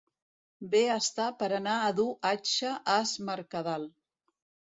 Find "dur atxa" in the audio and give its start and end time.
2.01-2.73